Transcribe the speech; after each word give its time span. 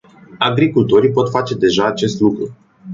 Agricultorii 0.39 1.11
pot 1.11 1.29
face 1.29 1.55
deja 1.55 1.85
acest 1.85 2.19
lucru. 2.19 2.55